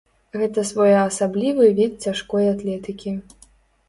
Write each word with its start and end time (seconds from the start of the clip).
Гэта 0.41 0.61
своеасаблівы 0.69 1.65
від 1.79 1.91
цяжкой 2.07 2.49
атлетыкі. 2.53 3.13